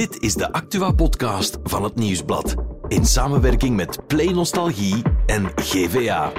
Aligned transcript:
Dit 0.00 0.22
is 0.22 0.34
de 0.34 0.52
Actua-podcast 0.52 1.58
van 1.64 1.84
het 1.84 1.94
Nieuwsblad. 1.94 2.54
In 2.88 3.06
samenwerking 3.06 3.76
met 3.76 4.06
Play 4.06 4.26
Nostalgie 4.26 5.02
en 5.26 5.52
GVA. 5.54 6.32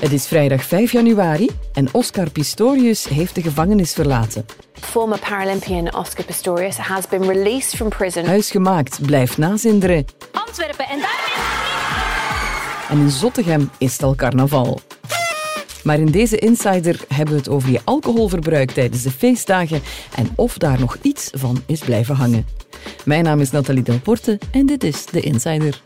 Het 0.00 0.12
is 0.12 0.26
vrijdag 0.26 0.64
5 0.64 0.92
januari 0.92 1.50
en 1.72 1.88
Oscar 1.92 2.30
Pistorius 2.30 3.08
heeft 3.08 3.34
de 3.34 3.42
gevangenis 3.42 3.92
verlaten. 3.92 4.46
Former 4.72 5.18
Paralympian 5.18 5.94
Oscar 5.94 6.24
Pistorius 6.24 6.76
has 6.76 7.08
been 7.08 7.22
released 7.22 7.76
from 7.76 7.88
prison. 7.88 8.24
Huisgemaakt 8.24 9.06
blijft 9.06 9.38
nazinderen 9.38 10.04
Antwerpen 10.32 10.88
en 10.88 10.98
daar 10.98 11.24
en 12.90 12.98
in 12.98 13.10
Zottegem 13.10 13.70
is 13.78 13.92
het 13.92 14.02
al 14.02 14.14
carnaval. 14.14 14.80
Maar 15.86 15.98
in 15.98 16.10
deze 16.10 16.38
Insider 16.38 17.00
hebben 17.08 17.34
we 17.34 17.40
het 17.40 17.48
over 17.48 17.70
je 17.70 17.80
alcoholverbruik 17.84 18.70
tijdens 18.70 19.02
de 19.02 19.10
feestdagen 19.10 19.80
en 20.16 20.28
of 20.34 20.58
daar 20.58 20.80
nog 20.80 20.96
iets 21.02 21.30
van 21.32 21.62
is 21.66 21.80
blijven 21.80 22.14
hangen. 22.14 22.46
Mijn 23.04 23.24
naam 23.24 23.40
is 23.40 23.50
Nathalie 23.50 23.82
Delporte 23.82 24.38
en 24.50 24.66
dit 24.66 24.84
is 24.84 25.06
de 25.06 25.20
Insider. 25.20 25.82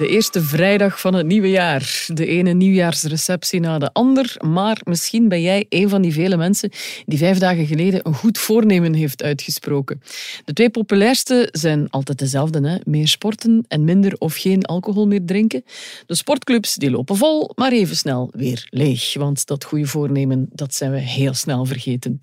De 0.00 0.08
eerste 0.08 0.42
vrijdag 0.42 1.00
van 1.00 1.14
het 1.14 1.26
nieuwe 1.26 1.50
jaar. 1.50 2.04
De 2.06 2.26
ene 2.26 2.52
nieuwjaarsreceptie 2.52 3.60
na 3.60 3.78
de 3.78 3.92
ander. 3.92 4.36
Maar 4.38 4.80
misschien 4.84 5.28
ben 5.28 5.42
jij 5.42 5.66
een 5.68 5.88
van 5.88 6.02
die 6.02 6.12
vele 6.12 6.36
mensen 6.36 6.70
die 7.06 7.18
vijf 7.18 7.38
dagen 7.38 7.66
geleden 7.66 8.00
een 8.02 8.14
goed 8.14 8.38
voornemen 8.38 8.94
heeft 8.94 9.22
uitgesproken. 9.22 10.02
De 10.44 10.52
twee 10.52 10.70
populairste 10.70 11.48
zijn 11.52 11.90
altijd 11.90 12.18
dezelfde. 12.18 12.68
Hè? 12.68 12.76
Meer 12.84 13.08
sporten 13.08 13.64
en 13.68 13.84
minder 13.84 14.14
of 14.18 14.34
geen 14.34 14.64
alcohol 14.64 15.06
meer 15.06 15.24
drinken. 15.24 15.64
De 16.06 16.14
sportclubs 16.14 16.74
die 16.74 16.90
lopen 16.90 17.16
vol, 17.16 17.52
maar 17.54 17.72
even 17.72 17.96
snel 17.96 18.30
weer 18.32 18.66
leeg. 18.70 19.14
Want 19.14 19.46
dat 19.46 19.64
goede 19.64 19.86
voornemen, 19.86 20.48
dat 20.52 20.74
zijn 20.74 20.90
we 20.90 20.98
heel 20.98 21.34
snel 21.34 21.64
vergeten. 21.64 22.20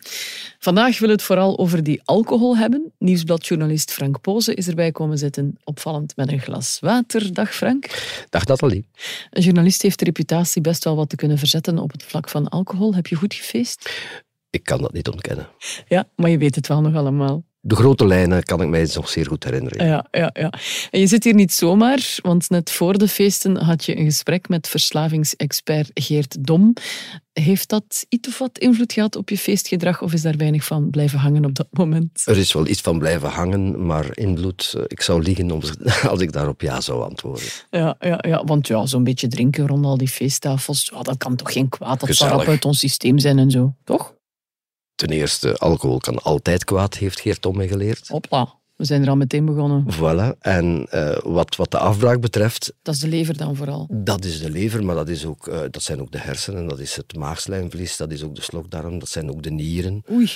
Vandaag 0.59 0.99
wil 0.99 1.09
het 1.09 1.21
vooral 1.21 1.57
over 1.57 1.83
die 1.83 2.01
alcohol 2.05 2.57
hebben. 2.57 2.91
Nieuwsbladjournalist 2.97 3.91
Frank 3.91 4.21
Poze 4.21 4.53
is 4.53 4.67
erbij 4.67 4.91
komen 4.91 5.17
zitten. 5.17 5.57
Opvallend 5.63 6.15
met 6.15 6.31
een 6.31 6.39
glas 6.39 6.77
water. 6.81 7.33
Dag. 7.33 7.65
Dag 8.29 8.45
Nathalie. 8.45 8.87
Een 9.29 9.41
journalist 9.41 9.81
heeft 9.81 9.99
de 9.99 10.05
reputatie 10.05 10.61
best 10.61 10.83
wel 10.83 10.95
wat 10.95 11.09
te 11.09 11.15
kunnen 11.15 11.37
verzetten 11.37 11.77
op 11.77 11.91
het 11.91 12.03
vlak 12.03 12.29
van 12.29 12.47
alcohol. 12.47 12.95
Heb 12.95 13.07
je 13.07 13.15
goed 13.15 13.33
gefeest? 13.33 13.89
Ik 14.49 14.63
kan 14.63 14.81
dat 14.81 14.93
niet 14.93 15.07
ontkennen. 15.07 15.49
Ja, 15.87 16.09
maar 16.15 16.29
je 16.29 16.37
weet 16.37 16.55
het 16.55 16.67
wel 16.67 16.81
nog 16.81 16.95
allemaal. 16.95 17.43
De 17.59 17.75
grote 17.75 18.07
lijnen 18.07 18.43
kan 18.43 18.61
ik 18.61 18.67
mij 18.67 18.89
nog 18.93 19.09
zeer 19.09 19.25
goed 19.25 19.43
herinneren. 19.43 19.87
Ja, 19.87 20.05
ja, 20.11 20.29
ja. 20.33 20.53
En 20.91 20.99
je 20.99 21.07
zit 21.07 21.23
hier 21.23 21.33
niet 21.33 21.53
zomaar, 21.53 22.17
want 22.21 22.49
net 22.49 22.71
voor 22.71 22.97
de 22.97 23.07
feesten 23.07 23.57
had 23.57 23.85
je 23.85 23.97
een 23.97 24.05
gesprek 24.05 24.49
met 24.49 24.67
verslavingsexpert 24.67 25.91
Geert 25.93 26.45
Dom. 26.45 26.73
Heeft 27.33 27.69
dat 27.69 28.05
iets 28.09 28.27
of 28.27 28.37
wat 28.37 28.57
invloed 28.57 28.93
gehad 28.93 29.15
op 29.15 29.29
je 29.29 29.37
feestgedrag 29.37 30.01
of 30.01 30.13
is 30.13 30.21
daar 30.21 30.37
weinig 30.37 30.63
van 30.63 30.89
blijven 30.89 31.19
hangen 31.19 31.45
op 31.45 31.55
dat 31.55 31.67
moment? 31.71 32.23
Er 32.25 32.37
is 32.37 32.53
wel 32.53 32.67
iets 32.67 32.81
van 32.81 32.99
blijven 32.99 33.29
hangen, 33.29 33.85
maar 33.85 34.17
invloed, 34.17 34.73
eh, 34.77 34.83
ik 34.87 35.01
zou 35.01 35.21
liegen 35.21 35.51
als 36.09 36.21
ik 36.21 36.31
daarop 36.31 36.61
ja 36.61 36.81
zou 36.81 37.03
antwoorden. 37.03 37.47
Ja, 37.69 37.95
ja, 37.99 38.23
ja 38.27 38.43
want 38.43 38.67
ja, 38.67 38.85
zo'n 38.85 39.03
beetje 39.03 39.27
drinken 39.27 39.67
rond 39.67 39.85
al 39.85 39.97
die 39.97 40.07
feesttafels, 40.07 40.91
ja, 40.93 41.01
dat 41.01 41.17
kan 41.17 41.35
toch 41.35 41.51
geen 41.51 41.69
kwaad, 41.69 41.99
dat 41.99 42.15
zal 42.15 42.45
uit 42.45 42.65
ons 42.65 42.79
systeem 42.79 43.19
zijn 43.19 43.39
en 43.39 43.51
zo, 43.51 43.75
toch? 43.83 44.15
Ten 44.97 45.09
eerste, 45.09 45.57
alcohol 45.57 45.97
kan 45.99 46.17
altijd 46.23 46.63
kwaad, 46.63 46.97
heeft 46.97 47.19
Geert 47.19 47.41
Tom 47.41 47.57
mij 47.57 47.67
geleerd. 47.67 48.07
Hopla, 48.07 48.53
we 48.75 48.85
zijn 48.85 49.01
er 49.03 49.09
al 49.09 49.15
meteen 49.15 49.45
begonnen. 49.45 49.85
Voilà. 49.93 50.37
En 50.39 50.87
eh, 50.89 51.17
wat, 51.23 51.55
wat 51.55 51.71
de 51.71 51.77
afbraak 51.77 52.21
betreft, 52.21 52.73
Dat 52.81 52.93
is 52.93 52.99
de 52.99 53.07
lever 53.07 53.37
dan 53.37 53.55
vooral. 53.55 53.87
dat 53.91 54.25
is 54.25 54.41
de 54.41 54.49
lever, 54.49 54.83
maar 54.85 54.95
dat, 54.95 55.09
is 55.09 55.25
ook, 55.25 55.47
eh, 55.47 55.59
dat 55.71 55.83
zijn 55.83 56.01
ook 56.01 56.11
de 56.11 56.17
hersenen, 56.19 56.67
dat 56.67 56.79
is 56.79 56.95
het 56.95 57.15
maagslijmvlies, 57.15 57.97
dat 57.97 58.11
is 58.11 58.23
ook 58.23 58.35
de 58.35 58.41
slokdarm, 58.41 58.99
dat 58.99 59.09
zijn 59.09 59.29
ook 59.29 59.43
de 59.43 59.51
nieren. 59.51 60.03
Oei, 60.11 60.29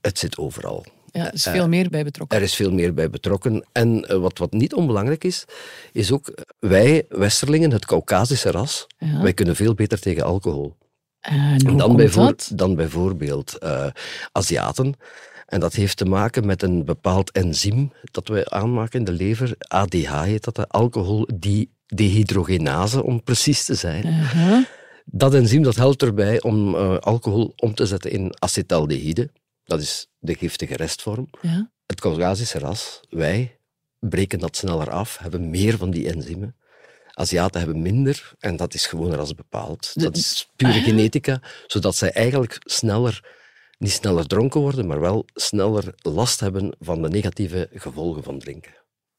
Het 0.00 0.18
zit 0.18 0.38
overal. 0.38 0.84
ja, 1.12 1.26
er 1.26 1.34
is 1.34 1.42
veel 1.42 1.68
meer 1.68 1.90
bij 1.90 2.04
betrokken. 2.04 2.38
Er 2.38 2.44
is 2.44 2.54
veel 2.54 2.72
meer 2.72 2.94
bij 2.94 3.10
betrokken. 3.10 3.64
En 3.72 4.04
eh, 4.08 4.16
wat, 4.18 4.38
wat 4.38 4.52
niet 4.52 4.74
onbelangrijk 4.74 5.24
is, 5.24 5.44
is 5.92 6.12
ook 6.12 6.28
eh, 6.28 6.44
wij, 6.58 7.04
Westerlingen, 7.08 7.70
het 7.70 7.86
Caucasische 7.86 8.50
ras, 8.50 8.86
Ja. 8.98 9.22
wij 9.22 9.32
kunnen 9.34 9.56
veel 9.56 9.74
beter 9.74 10.00
tegen 10.00 10.24
alcohol. 10.24 10.74
En 11.26 11.76
Dan, 11.76 11.96
bijvoor- 11.96 12.34
dan 12.54 12.74
bijvoorbeeld 12.74 13.58
eh, 13.58 13.86
Aziaten. 14.32 14.94
En 15.46 15.60
dat 15.60 15.74
heeft 15.74 15.96
te 15.96 16.04
maken 16.04 16.46
met 16.46 16.62
een 16.62 16.84
bepaald 16.84 17.30
enzym 17.30 17.92
dat 18.02 18.28
wij 18.28 18.46
aanmaken 18.46 18.98
in 18.98 19.04
de 19.04 19.12
lever. 19.12 19.54
ADH 19.58 20.22
heet 20.22 20.44
dat, 20.44 20.54
de 20.54 20.68
alcoholdehydrogenase, 20.68 23.02
om 23.02 23.22
precies 23.22 23.64
te 23.64 23.74
zijn. 23.74 24.06
Uh-huh. 24.06 24.64
Dat 25.04 25.34
enzym 25.34 25.62
dat 25.62 25.76
helpt 25.76 26.02
erbij 26.02 26.42
om 26.42 26.74
eh, 26.74 26.98
alcohol 26.98 27.52
om 27.56 27.74
te 27.74 27.86
zetten 27.86 28.10
in 28.10 28.34
acetaldehyde. 28.38 29.30
Dat 29.64 29.80
is 29.80 30.08
de 30.18 30.34
giftige 30.34 30.76
restvorm. 30.76 31.28
Ja. 31.40 31.70
Het 31.86 32.00
Caucasische 32.00 32.58
ras, 32.58 33.00
wij, 33.10 33.58
breken 33.98 34.38
dat 34.38 34.56
sneller 34.56 34.90
af, 34.90 35.18
hebben 35.18 35.50
meer 35.50 35.76
van 35.76 35.90
die 35.90 36.12
enzymen. 36.12 36.56
Aziaten 37.18 37.60
hebben 37.60 37.82
minder 37.82 38.32
en 38.38 38.56
dat 38.56 38.74
is 38.74 38.86
gewoon 38.86 39.12
ras 39.14 39.34
bepaald. 39.34 39.90
Dat 39.94 40.16
is 40.16 40.48
pure 40.56 40.80
genetica, 40.80 41.40
zodat 41.66 41.96
zij 41.96 42.10
eigenlijk 42.12 42.58
sneller, 42.60 43.24
niet 43.78 43.90
sneller 43.90 44.26
dronken 44.26 44.60
worden, 44.60 44.86
maar 44.86 45.00
wel 45.00 45.24
sneller 45.34 45.94
last 45.96 46.40
hebben 46.40 46.76
van 46.80 47.02
de 47.02 47.08
negatieve 47.08 47.68
gevolgen 47.74 48.22
van 48.22 48.38
drinken. 48.38 48.72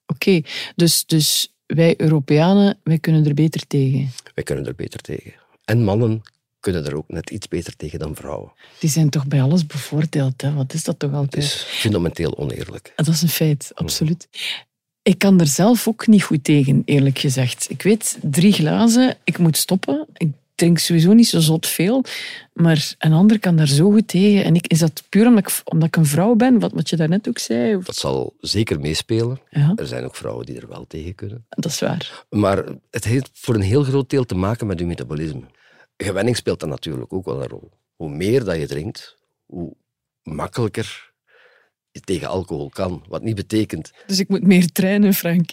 Oké, 0.05 0.41
dus, 0.75 1.05
dus 1.05 1.55
wij 1.65 1.93
Europeanen, 1.97 2.79
wij 2.83 2.99
kunnen 2.99 3.25
er 3.25 3.33
beter 3.33 3.67
tegen. 3.67 4.11
Wij 4.33 4.43
kunnen 4.43 4.65
er 4.65 4.75
beter 4.75 4.99
tegen. 5.01 5.33
En 5.65 5.83
mannen 5.83 6.21
kunnen 6.59 6.85
er 6.85 6.95
ook 6.95 7.07
net 7.09 7.29
iets 7.29 7.47
beter 7.47 7.75
tegen 7.75 7.99
dan 7.99 8.15
vrouwen. 8.15 8.53
Die 8.79 8.89
zijn 8.89 9.09
toch 9.09 9.27
bij 9.27 9.41
alles 9.41 9.65
bevoordeeld, 9.65 10.41
hè? 10.41 10.53
Wat 10.53 10.73
is 10.73 10.83
dat 10.83 10.99
toch 10.99 11.09
Het 11.09 11.19
altijd? 11.19 11.43
is 11.43 11.53
fundamenteel 11.53 12.37
oneerlijk. 12.37 12.93
Dat 12.95 13.07
is 13.07 13.21
een 13.21 13.29
feit, 13.29 13.71
absoluut. 13.73 14.27
Ik 15.07 15.19
kan 15.19 15.39
er 15.39 15.47
zelf 15.47 15.87
ook 15.87 16.07
niet 16.07 16.23
goed 16.23 16.43
tegen, 16.43 16.81
eerlijk 16.85 17.19
gezegd. 17.19 17.69
Ik 17.69 17.81
weet, 17.81 18.17
drie 18.21 18.53
glazen, 18.53 19.15
ik 19.23 19.37
moet 19.37 19.57
stoppen. 19.57 20.07
Ik 20.13 20.31
drink 20.55 20.77
sowieso 20.77 21.13
niet 21.13 21.27
zo 21.27 21.39
zot 21.39 21.67
veel. 21.67 22.03
Maar 22.53 22.95
een 22.97 23.13
ander 23.13 23.39
kan 23.39 23.55
daar 23.55 23.67
zo 23.67 23.91
goed 23.91 24.07
tegen. 24.07 24.43
En 24.43 24.55
ik, 24.55 24.67
is 24.67 24.79
dat 24.79 25.03
puur 25.09 25.27
omdat 25.27 25.47
ik, 25.49 25.61
omdat 25.63 25.87
ik 25.87 25.95
een 25.95 26.05
vrouw 26.05 26.35
ben, 26.35 26.59
wat, 26.59 26.71
wat 26.71 26.89
je 26.89 26.95
daarnet 26.95 27.27
ook 27.27 27.37
zei? 27.39 27.75
Of- 27.75 27.85
Dat 27.85 27.95
zal 27.95 28.33
zeker 28.39 28.79
meespelen. 28.79 29.39
Ja, 29.49 29.73
Er 29.75 29.87
zijn 29.87 30.03
ook 30.03 30.15
vrouwen 30.15 30.45
die 30.45 30.59
er 30.59 30.67
wel 30.67 30.85
tegen 30.87 31.15
kunnen. 31.15 31.45
dat 31.49 31.65
is 31.71 31.79
waar. 31.79 32.25
Maar 32.29 32.63
het 32.91 33.03
heeft 33.03 33.29
voor 33.33 33.55
een 33.55 33.61
heel 33.61 33.83
groot 33.83 34.09
deel 34.09 34.25
te 34.25 34.35
maken 34.35 34.67
met 34.67 34.79
je 34.79 34.85
metabolisme. 34.85 35.43
Gewenning 35.97 36.35
speelt 36.37 36.59
daar 36.59 36.69
natuurlijk 36.69 37.13
ook 37.13 37.25
wel 37.25 37.41
een 37.41 37.47
rol. 37.49 37.71
Hoe 37.95 38.09
meer 38.09 38.43
dat 38.43 38.55
je 38.57 38.67
drinkt, 38.67 39.17
hoe 39.45 39.73
makkelijker 40.23 41.06
tegen 42.03 42.27
alcohol 42.27 42.69
kan. 42.69 43.03
Wat 43.07 43.21
niet 43.23 43.35
betekent, 43.35 43.91
Dus 44.07 44.19
ik 44.19 44.29
moet 44.29 44.43
meer 44.43 44.71
trainen, 44.71 45.13
Frank. 45.13 45.49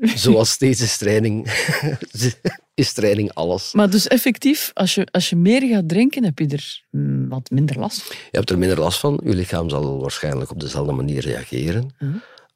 zoals 0.00 0.50
steeds 0.50 0.80
is 0.80 0.96
training, 0.96 1.46
is 2.74 2.92
training 2.92 3.32
alles. 3.34 3.72
Maar 3.72 3.90
dus 3.90 4.06
effectief, 4.08 4.70
als 4.74 4.94
je, 4.94 5.06
als 5.10 5.30
je 5.30 5.36
meer 5.36 5.68
gaat 5.68 5.88
drinken, 5.88 6.24
heb 6.24 6.38
je 6.38 6.46
er 6.46 6.84
mm, 6.90 7.28
wat 7.28 7.50
minder 7.50 7.78
last 7.78 8.02
van. 8.02 8.16
Je 8.30 8.36
hebt 8.36 8.50
er 8.50 8.58
minder 8.58 8.78
last 8.78 8.98
van. 9.00 9.20
Je 9.24 9.34
lichaam 9.34 9.70
zal 9.70 10.00
waarschijnlijk 10.00 10.50
op 10.50 10.60
dezelfde 10.60 10.92
manier 10.92 11.20
reageren. 11.20 11.94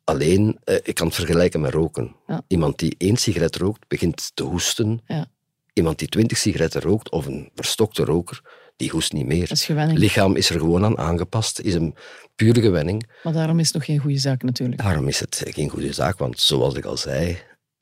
Alleen, 0.05 0.59
eh, 0.65 0.77
ik 0.83 0.95
kan 0.95 1.07
het 1.07 1.17
vergelijken 1.17 1.61
met 1.61 1.73
roken. 1.73 2.17
Ja. 2.27 2.43
Iemand 2.49 2.79
die 2.79 2.95
één 2.99 3.17
sigaret 3.17 3.57
rookt, 3.57 3.89
begint 3.89 4.31
te 4.35 4.43
hoesten. 4.43 5.01
Ja. 5.07 5.27
Iemand 5.73 5.99
die 5.99 6.09
twintig 6.09 6.39
sigaretten 6.39 6.81
rookt, 6.81 7.11
of 7.11 7.27
een 7.27 7.51
verstokte 7.55 8.05
roker, 8.05 8.41
die 8.77 8.91
hoest 8.91 9.13
niet 9.13 9.27
meer. 9.27 9.49
Dat 9.49 9.57
is 9.57 9.65
gewenning. 9.65 9.93
Het 9.93 10.03
lichaam 10.03 10.37
is 10.37 10.51
er 10.51 10.59
gewoon 10.59 10.85
aan 10.85 10.99
aangepast, 10.99 11.61
is 11.61 11.75
een 11.75 11.95
pure 12.35 12.61
gewenning. 12.61 13.11
Maar 13.23 13.33
daarom 13.33 13.59
is 13.59 13.67
het 13.67 13.75
nog 13.75 13.85
geen 13.85 13.99
goede 13.99 14.19
zaak 14.19 14.43
natuurlijk. 14.43 14.83
Daarom 14.83 15.09
is 15.09 15.21
het 15.21 15.43
geen 15.47 15.69
goede 15.69 15.93
zaak, 15.93 16.19
want 16.19 16.41
zoals 16.41 16.75
ik 16.75 16.85
al 16.85 16.97
zei, 16.97 17.39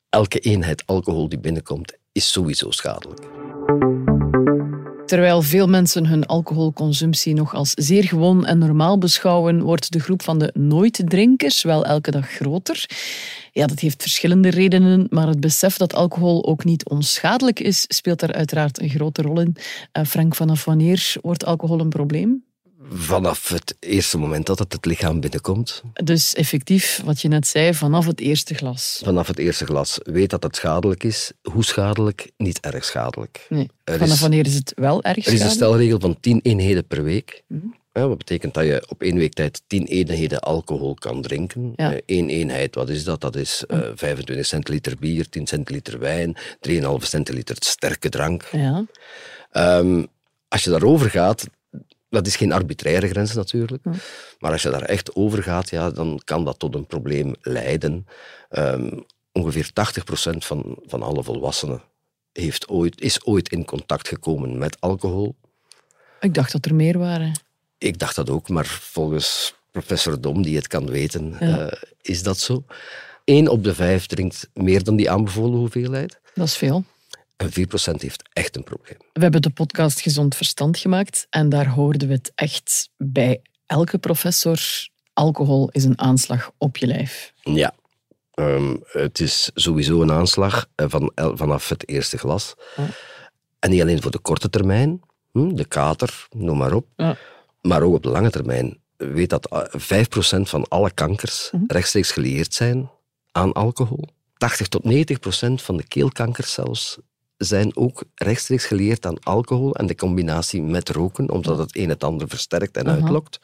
elke 0.09 0.39
eenheid 0.39 0.85
alcohol 0.85 1.29
die 1.29 1.39
binnenkomt, 1.39 1.97
is 2.11 2.31
sowieso 2.31 2.71
schadelijk. 2.71 3.21
Terwijl 5.05 5.41
veel 5.41 5.67
mensen 5.67 6.05
hun 6.05 6.25
alcoholconsumptie 6.25 7.33
nog 7.33 7.53
als 7.55 7.71
zeer 7.75 8.03
gewoon 8.03 8.45
en 8.45 8.57
normaal 8.57 8.97
beschouwen, 8.97 9.61
wordt 9.61 9.91
de 9.91 9.99
groep 9.99 10.21
van 10.21 10.39
de 10.39 10.51
nooit-drinkers 10.53 11.63
wel 11.63 11.85
elke 11.85 12.11
dag 12.11 12.29
groter. 12.29 12.85
Ja, 13.51 13.67
dat 13.67 13.79
heeft 13.79 14.01
verschillende 14.01 14.49
redenen, 14.49 15.07
maar 15.09 15.27
het 15.27 15.39
besef 15.39 15.77
dat 15.77 15.95
alcohol 15.95 16.45
ook 16.45 16.63
niet 16.63 16.89
onschadelijk 16.89 17.59
is, 17.59 17.85
speelt 17.87 18.19
daar 18.19 18.33
uiteraard 18.33 18.81
een 18.81 18.89
grote 18.89 19.21
rol 19.21 19.39
in. 19.39 19.55
Eh, 19.91 20.03
Frank, 20.03 20.35
vanaf 20.35 20.65
wanneer 20.65 21.15
wordt 21.21 21.45
alcohol 21.45 21.79
een 21.79 21.89
probleem? 21.89 22.43
Vanaf 22.89 23.47
het 23.49 23.75
eerste 23.79 24.17
moment 24.17 24.45
dat 24.45 24.59
het 24.59 24.73
het 24.73 24.85
lichaam 24.85 25.19
binnenkomt, 25.19 25.81
Dus 26.03 26.33
effectief, 26.33 27.01
wat 27.05 27.21
je 27.21 27.27
net 27.27 27.47
zei, 27.47 27.73
vanaf 27.73 28.05
het 28.05 28.19
eerste 28.19 28.53
glas. 28.53 29.01
vanaf 29.03 29.27
het 29.27 29.39
eerste 29.39 29.65
glas, 29.65 29.99
weet 30.03 30.29
dat 30.29 30.43
het 30.43 30.55
schadelijk 30.55 31.03
is. 31.03 31.31
Hoe 31.41 31.63
schadelijk? 31.63 32.31
Niet 32.37 32.59
erg 32.59 32.85
schadelijk. 32.85 33.45
Nee. 33.49 33.69
Er 33.83 33.97
Vanaf 33.97 34.13
is- 34.13 34.19
wanneer 34.21 34.45
is 34.45 34.53
het 34.55 34.71
wel 34.75 35.03
erg 35.03 35.15
Er 35.15 35.17
is 35.17 35.25
een 35.25 35.37
schadelijk? 35.37 35.55
stelregel 35.61 35.99
van 35.99 36.19
10 36.19 36.39
eenheden 36.43 36.87
per 36.87 37.03
week. 37.03 37.43
Mhm. 37.47 37.65
Ja, 37.93 38.07
wat 38.07 38.17
betekent 38.17 38.53
dat 38.53 38.65
je 38.65 38.85
op 38.89 39.01
één 39.01 39.17
week 39.17 39.33
tijd 39.33 39.61
10 39.67 39.85
eenheden 39.85 40.39
alcohol 40.39 40.93
kan 40.93 41.21
drinken. 41.21 41.73
Ja. 41.75 41.99
Eén 42.05 42.29
eenheid, 42.29 42.75
wat 42.75 42.89
is 42.89 43.03
dat? 43.03 43.21
Dat 43.21 43.35
is 43.35 43.63
eh, 43.67 43.79
25 43.95 44.45
centiliter 44.45 44.95
bier, 44.99 45.29
10 45.29 45.47
centiliter 45.47 45.99
wijn, 45.99 46.37
3,5 46.59 47.05
centiliter 47.05 47.55
sterke 47.59 48.09
drank. 48.09 48.47
Ja. 48.51 48.85
Ehm, 49.51 50.03
als 50.47 50.63
je 50.63 50.69
daarover 50.69 51.09
gaat, 51.09 51.45
dat 52.13 52.27
is 52.27 52.35
geen 52.35 52.51
arbitraire 52.51 53.07
grens 53.07 53.33
natuurlijk. 53.33 53.83
Maar 54.39 54.51
als 54.51 54.61
je 54.61 54.69
daar 54.69 54.81
echt 54.81 55.15
over 55.15 55.43
gaat, 55.43 55.69
ja, 55.69 55.89
dan 55.91 56.21
kan 56.23 56.45
dat 56.45 56.59
tot 56.59 56.75
een 56.75 56.85
probleem 56.85 57.35
leiden. 57.41 58.07
Ehm, 58.49 58.99
ongeveer 59.31 59.73
80% 59.73 60.45
van, 60.45 60.77
van 60.85 61.01
alle 61.01 61.23
volwassenen 61.23 61.81
heeft 62.33 62.67
ooit, 62.67 63.01
is 63.01 63.25
ooit 63.25 63.49
in 63.49 63.65
contact 63.65 64.07
gekomen 64.07 64.57
met 64.57 64.81
alcohol. 64.81 65.35
Ik 66.19 66.33
dacht 66.33 66.51
dat 66.51 66.65
er 66.65 66.75
meer 66.75 66.97
waren. 66.97 67.31
Ik 67.77 67.99
dacht 67.99 68.15
dat 68.15 68.29
ook, 68.29 68.49
maar 68.49 68.65
volgens 68.65 69.53
professor 69.71 70.21
Dom, 70.21 70.41
die 70.41 70.55
het 70.55 70.67
kan 70.67 70.89
weten, 70.89 71.39
eh, 71.39 71.71
is 72.01 72.23
dat 72.23 72.39
zo. 72.39 72.65
Eén 73.25 73.47
op 73.47 73.63
de 73.63 73.75
vijf 73.75 74.05
drinkt 74.05 74.49
meer 74.53 74.83
dan 74.83 74.95
die 74.95 75.09
aanbevolen 75.09 75.57
hoeveelheid. 75.57 76.19
Dat 76.33 76.47
is 76.47 76.57
veel. 76.57 76.83
En 77.37 77.49
4% 77.49 77.53
heeft 77.95 78.29
echt 78.33 78.55
een 78.55 78.63
probleem. 78.63 78.97
We 79.13 79.21
hebben 79.21 79.41
de 79.41 79.49
podcast 79.49 80.01
Gezond 80.01 80.35
Verstand 80.35 80.77
gemaakt 80.77 81.27
en 81.29 81.49
daar 81.49 81.67
hoorden 81.67 82.07
we 82.07 82.13
het 82.13 82.31
echt 82.35 82.89
bij 82.97 83.41
elke 83.65 83.97
professor. 83.97 84.59
Alcohol 85.13 85.69
is 85.71 85.83
een 85.83 85.99
aanslag 85.99 86.51
op 86.57 86.77
je 86.77 86.87
lijf. 86.87 87.33
Ja. 87.41 87.73
Ehm, 88.33 88.75
het 88.83 89.19
is 89.19 89.51
sowieso 89.53 90.01
een 90.01 90.11
aanslag 90.11 90.65
eh, 90.75 90.85
van, 90.89 91.11
vanaf 91.15 91.69
het 91.69 91.87
eerste 91.89 92.17
glas. 92.17 92.55
Ja. 92.75 92.85
En 93.59 93.69
niet 93.69 93.81
alleen 93.81 94.01
voor 94.01 94.11
de 94.11 94.19
korte 94.19 94.49
termijn, 94.49 95.01
hm, 95.31 95.55
de 95.55 95.65
kater, 95.65 96.27
noem 96.29 96.57
maar 96.57 96.73
op, 96.73 96.87
Ja. 96.95 97.17
maar 97.61 97.81
ook 97.81 97.93
op 97.93 98.03
de 98.03 98.09
lange 98.09 98.29
termijn. 98.29 98.81
Weet 98.97 99.29
dat 99.29 99.45
eh, 99.47 99.61
5% 99.69 100.49
van 100.49 100.67
alle 100.67 100.91
kankers 100.91 101.49
Mhm. 101.51 101.63
rechtstreeks 101.67 102.11
gelieerd 102.11 102.53
zijn 102.53 102.89
aan 103.31 103.53
alcohol. 103.53 104.07
80 104.37 104.67
tot 104.67 104.83
90% 104.83 105.61
van 105.61 105.77
de 105.77 105.87
keelkankers 105.87 106.53
zelfs 106.53 106.97
zijn 107.43 107.75
ook 107.75 108.03
rechtstreeks 108.15 108.65
gelieerd 108.65 109.05
aan 109.05 109.19
alcohol 109.23 109.75
en 109.75 109.85
de 109.87 109.95
combinatie 109.95 110.61
met 110.61 110.89
roken, 110.89 111.29
omdat 111.29 111.57
het 111.57 111.77
een 111.77 111.89
het 111.89 112.03
ander 112.03 112.27
versterkt 112.27 112.77
en 112.77 112.87
uitlokt. 112.89 113.39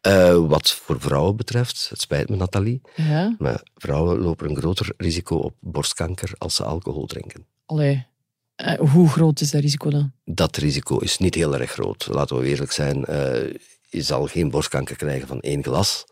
Eh, 0.00 0.46
wat 0.46 0.70
voor 0.70 1.00
vrouwen 1.00 1.36
betreft, 1.36 1.86
het 1.88 2.00
spijt 2.00 2.28
me 2.28 2.36
Nathalie, 2.36 2.80
Ja. 2.96 3.34
maar 3.38 3.62
vrouwen 3.74 4.18
lopen 4.18 4.48
een 4.50 4.56
groter 4.56 4.92
risico 4.96 5.36
op 5.36 5.54
borstkanker 5.60 6.30
als 6.38 6.54
ze 6.54 6.64
alcohol 6.64 7.06
drinken. 7.06 7.46
Allee. 7.66 8.06
Eh, 8.54 8.78
hoe 8.78 9.08
groot 9.08 9.40
is 9.40 9.50
dat 9.50 9.60
risico 9.60 9.90
dan? 9.90 10.12
Dat 10.24 10.56
risico 10.56 10.98
is 10.98 11.18
niet 11.18 11.34
heel 11.34 11.54
erg 11.58 11.70
groot. 11.70 12.06
Laten 12.10 12.38
we 12.38 12.46
eerlijk 12.46 12.72
zijn. 12.72 13.04
eh, 13.04 13.54
je 13.88 14.02
zal 14.02 14.26
geen 14.26 14.50
borstkanker 14.50 14.96
krijgen 14.96 15.28
van 15.28 15.40
één 15.40 15.62
glas. 15.62 16.04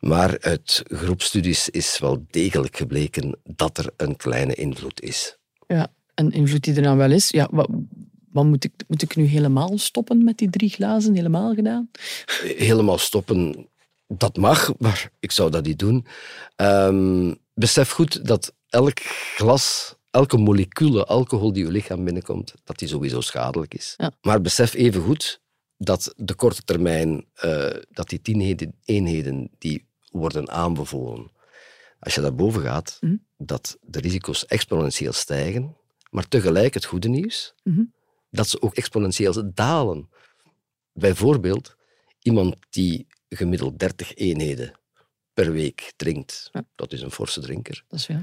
Maar 0.00 0.36
uit 0.40 0.82
groepstudies 0.84 1.68
is 1.68 1.98
wel 1.98 2.24
degelijk 2.30 2.76
gebleken 2.76 3.38
dat 3.44 3.78
er 3.78 3.90
een 3.96 4.16
kleine 4.16 4.54
invloed 4.54 5.00
is. 5.00 5.36
Ja. 5.66 5.92
En 6.26 6.30
invloed 6.32 6.64
die 6.64 6.74
er 6.74 6.82
dan 6.82 6.96
wel 6.96 7.10
is. 7.10 7.28
Ja, 7.30 7.48
wat, 7.50 7.68
wat 8.30 8.44
moet, 8.44 8.64
ik, 8.64 8.72
moet 8.88 9.02
ik 9.02 9.16
nu 9.16 9.24
helemaal 9.24 9.78
stoppen 9.78 10.24
met 10.24 10.38
die 10.38 10.50
drie 10.50 10.68
glazen? 10.70 11.14
Helemaal 11.14 11.54
gedaan? 11.54 11.90
Helemaal 12.56 12.98
stoppen, 12.98 13.68
dat 14.06 14.36
mag, 14.36 14.72
maar 14.78 15.10
ik 15.20 15.30
zou 15.32 15.50
dat 15.50 15.64
niet 15.64 15.78
doen. 15.78 16.06
Ehm, 16.56 17.34
besef 17.54 17.90
goed 17.90 18.26
dat 18.26 18.54
elk 18.68 18.98
glas, 19.36 19.94
elke 20.10 20.36
molecule 20.36 21.04
alcohol 21.04 21.52
die 21.52 21.64
je 21.64 21.70
lichaam 21.70 22.04
binnenkomt, 22.04 22.54
dat 22.64 22.78
die 22.78 22.88
sowieso 22.88 23.20
schadelijk 23.20 23.74
is. 23.74 23.94
Ja. 23.96 24.12
Maar 24.20 24.40
besef 24.40 24.74
even 24.74 25.02
goed 25.02 25.40
dat 25.76 26.14
de 26.16 26.34
korte 26.34 26.62
termijn, 26.62 27.24
eh, 27.34 27.66
dat 27.90 28.08
die 28.08 28.22
tien 28.22 28.34
eenheden- 28.40 28.74
eenheden 28.84 29.50
die 29.58 29.86
worden 30.10 30.50
aanbevolen, 30.50 31.30
als 31.98 32.14
je 32.14 32.20
daarboven 32.20 32.62
gaat, 32.62 32.96
Mhm. 33.00 33.14
dat 33.36 33.78
de 33.80 34.00
risico's 34.00 34.46
exponentieel 34.46 35.12
stijgen, 35.12 35.76
maar 36.12 36.28
tegelijk 36.28 36.74
het 36.74 36.84
goede 36.84 37.08
nieuws, 37.08 37.54
Mhm. 37.62 37.82
dat 38.30 38.48
ze 38.48 38.60
ook 38.62 38.74
exponentieel 38.74 39.50
dalen. 39.54 40.08
Bijvoorbeeld, 40.92 41.76
iemand 42.22 42.56
die 42.70 43.06
gemiddeld 43.28 43.78
30 43.78 44.14
eenheden 44.14 44.72
per 45.34 45.52
week 45.52 45.92
drinkt, 45.96 46.48
Ja. 46.52 46.64
dat 46.74 46.92
is 46.92 47.00
een 47.00 47.10
forse 47.10 47.40
drinker, 47.40 47.84
Dat 47.88 47.98
is 47.98 48.04
veel. 48.04 48.22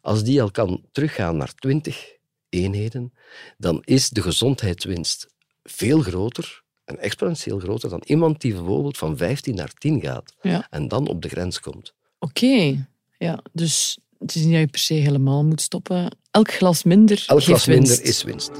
als 0.00 0.24
die 0.24 0.42
al 0.42 0.50
kan 0.50 0.84
teruggaan 0.92 1.36
naar 1.36 1.54
20 1.54 2.14
eenheden, 2.48 3.12
dan 3.58 3.82
is 3.84 4.08
de 4.10 4.22
gezondheidswinst 4.22 5.34
veel 5.62 6.00
groter 6.00 6.62
en 6.84 6.98
exponentieel 6.98 7.58
groter 7.58 7.88
dan 7.90 8.02
iemand 8.06 8.40
die 8.40 8.54
bijvoorbeeld 8.54 8.98
van 8.98 9.16
15 9.16 9.54
naar 9.54 9.72
10 9.72 10.00
gaat 10.00 10.34
Ja. 10.40 10.66
en 10.70 10.88
dan 10.88 11.08
op 11.08 11.22
de 11.22 11.28
grens 11.28 11.60
komt. 11.60 11.94
Oké. 12.18 12.86
Ja, 13.18 13.42
dus 13.52 13.98
het 14.18 14.34
is 14.34 14.42
niet 14.42 14.50
dat 14.52 14.60
je 14.60 14.66
per 14.66 14.80
se 14.80 14.94
helemaal 14.94 15.44
moet 15.44 15.60
stoppen. 15.60 16.16
Elk 16.36 16.52
glas 16.52 16.82
minder 16.82 17.24
Elk 17.26 17.42
geeft 17.42 17.46
glas 17.46 17.66
minder 17.66 17.86
winst. 17.86 18.02
is 18.02 18.22
winst. 18.22 18.50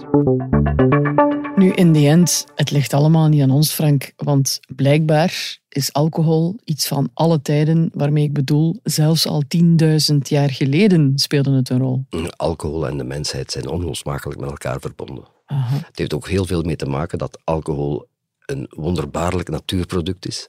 Nu, 1.57 1.73
in 1.73 1.93
the 1.93 2.09
end, 2.09 2.45
het 2.55 2.71
ligt 2.71 2.93
allemaal 2.93 3.29
niet 3.29 3.43
aan 3.43 3.51
ons, 3.51 3.73
Frank. 3.73 4.13
Want 4.17 4.61
blijkbaar 4.75 5.59
is 5.69 5.93
alcohol 5.93 6.57
iets 6.65 6.87
van 6.87 7.11
alle 7.15 7.43
tijden, 7.43 7.91
waarmee 7.93 8.25
ik 8.25 8.33
bedoel, 8.33 8.81
zelfs 8.83 9.27
al 9.27 9.43
10.000 9.57 10.17
jaar 10.23 10.51
geleden 10.51 11.13
speelde 11.19 11.57
het 11.57 11.71
een 11.71 11.79
rol. 11.79 12.05
Alcohol 12.37 12.87
en 12.87 12.97
de 12.97 13.05
mensheid 13.05 13.53
zijn 13.53 13.69
onlosmakelijk 13.69 14.41
met 14.41 14.51
elkaar 14.51 14.81
verbonden. 14.81 15.25
Aha. 15.47 15.77
Het 15.77 15.99
heeft 15.99 16.15
ook 16.15 16.29
heel 16.29 16.47
veel 16.47 16.63
mee 16.63 16.77
te 16.77 16.87
maken 16.87 17.19
dat 17.19 17.39
alcohol 17.45 18.07
een 18.47 18.67
wonderbaarlijk 18.71 19.49
natuurproduct 19.49 20.27
is, 20.27 20.49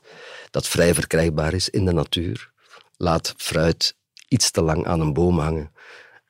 dat 0.51 0.67
vrij 0.67 0.93
verkrijgbaar 0.93 1.53
is 1.53 1.69
in 1.69 1.85
de 1.85 1.93
natuur. 1.93 2.51
Laat 2.97 3.33
fruit 3.37 3.95
iets 4.27 4.51
te 4.51 4.61
lang 4.61 4.85
aan 4.85 4.99
een 4.99 5.13
boom 5.13 5.39
hangen 5.39 5.71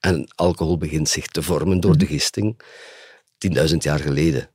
en 0.07 0.27
alcohol 0.35 0.77
begint 0.77 1.09
zich 1.09 1.27
te 1.27 1.41
vormen 1.41 1.79
door 1.79 1.97
de 1.97 2.05
gisting. 2.05 2.59
10.000 3.69 3.75
jaar 3.77 3.99
geleden, 3.99 4.49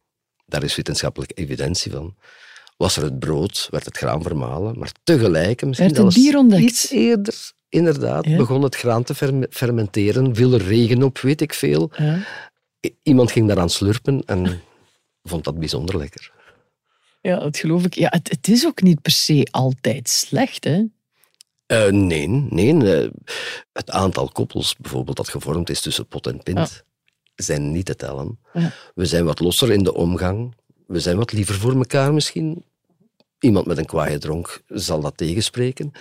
daar 0.47 0.63
is 0.63 0.77
wetenschappelijke 0.77 1.35
evidentie 1.35 1.93
van, 1.93 2.17
was 2.77 2.97
er 2.97 3.03
het 3.03 3.19
brood, 3.19 3.69
werd 3.71 3.85
het 3.85 3.97
graan 3.97 4.23
vermalen, 4.23 4.79
maar 4.79 4.93
tegelijk, 5.05 5.65
misschien 5.65 5.95
Werd 5.95 6.15
het 6.15 6.35
ontdekt? 6.37 6.63
iets 6.63 6.91
eerder, 6.91 7.53
inderdaad, 7.69 8.25
Ja. 8.27 8.37
begon 8.37 8.63
het 8.63 8.77
graan 8.77 9.03
te 9.03 9.15
ferme- 9.15 9.47
fermenteren, 9.51 10.35
viel 10.37 10.53
er 10.53 10.63
regen 10.63 11.03
op, 11.03 11.19
weet 11.19 11.41
ik 11.41 11.55
veel. 11.55 11.91
Ja. 11.97 12.19
Iemand 13.03 13.33
ging 13.33 13.47
daaraan 13.49 13.71
slurpen 13.71 14.23
en 14.27 14.61
vond 15.23 15.45
dat 15.45 15.59
bijzonder 15.59 15.97
lekker. 15.97 16.33
ja, 17.21 17.39
dat 17.39 17.57
geloof 17.57 17.85
ik. 17.85 17.95
Ja, 17.95 18.09
het, 18.11 18.31
het 18.31 18.49
is 18.49 18.67
ook 18.67 18.83
niet 18.83 19.03
per 19.03 19.13
se 19.13 19.47
altijd 19.51 20.09
slecht, 20.09 20.65
hè? 20.65 20.83
Eh, 21.73 21.93
nee, 21.93 22.29
nee. 22.29 23.03
eh, 23.03 23.11
het 23.73 23.91
aantal 23.91 24.29
koppels 24.29 24.77
bijvoorbeeld 24.77 25.17
dat 25.17 25.29
gevormd 25.29 25.71
is 25.71 25.81
tussen 25.81 26.07
pot 26.07 26.27
en 26.27 26.43
pint, 26.43 26.85
zijn 27.35 27.73
niet 27.73 27.87
te 27.87 27.97
tellen. 27.97 28.39
We 28.95 29.07
zijn 29.07 29.25
wat 29.25 29.41
losser 29.41 29.73
in 29.73 29.83
de 29.83 29.95
omgang. 29.95 30.55
We 30.87 31.01
zijn 31.01 31.17
wat 31.17 31.33
liever 31.33 31.55
voor 31.55 31.75
elkaar 31.75 32.15
misschien. 32.15 32.65
Iemand 33.39 33.67
met 33.67 33.79
een 33.79 33.87
kwaaie 33.87 34.19
dronk 34.19 34.63
zal 34.67 35.01
dat 35.01 35.17
tegenspreken. 35.17 35.93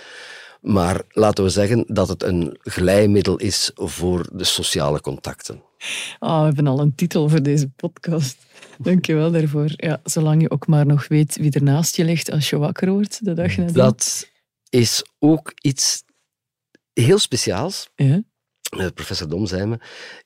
Maar 0.61 1.01
laten 1.09 1.43
we 1.43 1.49
zeggen 1.49 1.83
dat 1.87 2.07
het 2.07 2.23
een 2.23 2.57
glijmiddel 2.59 3.37
is 3.37 3.71
voor 3.75 4.27
de 4.33 4.43
sociale 4.43 5.01
contacten. 5.01 5.61
Ah, 6.19 6.39
we 6.39 6.45
hebben 6.45 6.67
al 6.67 6.79
een 6.79 6.95
titel 6.95 7.29
voor 7.29 7.43
deze 7.43 7.67
podcast. 7.67 8.37
Dank 8.77 9.05
je 9.05 9.13
wel 9.13 9.31
daarvoor. 9.31 9.71
Ja, 9.75 9.99
zolang 10.03 10.41
je 10.41 10.49
ook 10.49 10.67
maar 10.67 10.85
nog 10.85 11.07
weet 11.07 11.37
wie 11.37 11.51
er 11.51 11.63
naast 11.63 11.95
je 11.95 12.03
ligt 12.03 12.31
als 12.31 12.49
je 12.49 12.57
wakker 12.57 12.91
wordt 12.91 13.25
de 13.25 13.33
dag 13.33 13.57
nadien. 13.57 13.73
Dat 13.73 14.30
is 14.71 15.03
ook 15.19 15.51
iets 15.61 16.03
heel 16.93 17.19
speciaals. 17.19 17.89
Ja. 17.95 18.21
Eh, 18.77 18.87
professor 18.93 19.29
Dom 19.29 19.45
zei 19.47 19.65
me, 19.65 19.79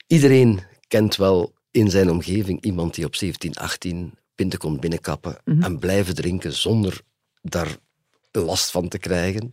iedereen 0.08 0.64
kent 0.88 1.16
wel 1.16 1.54
in 1.72 1.90
zijn 1.90 2.10
omgeving 2.10 2.62
iemand 2.64 2.94
die 2.96 3.06
op 3.06 3.16
17, 3.16 3.56
18 3.56 4.14
pinten 4.36 4.60
kon 4.60 4.80
binnenkappen 4.80 5.38
Mhm. 5.46 5.64
en 5.64 5.80
blijven 5.80 6.16
drinken 6.16 6.54
zonder 6.54 7.02
daar 7.42 7.78
last 8.32 8.72
van 8.72 8.88
te 8.88 8.98
krijgen. 8.98 9.52